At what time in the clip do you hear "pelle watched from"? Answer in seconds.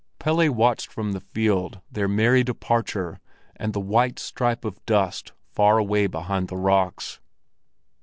0.17-1.11